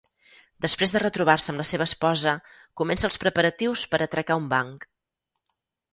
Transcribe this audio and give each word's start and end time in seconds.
Després 0.65 0.93
de 0.95 1.01
retrobar-se 1.03 1.51
amb 1.53 1.61
la 1.63 1.67
seva 1.73 1.87
esposa, 1.91 2.33
comença 2.81 3.07
els 3.11 3.21
preparatius 3.25 3.85
per 3.93 4.01
atracar 4.07 4.43
un 4.45 4.49
banc. 4.55 4.89